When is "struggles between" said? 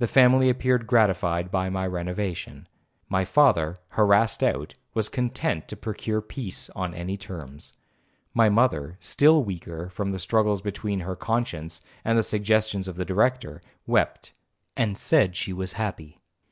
10.18-10.98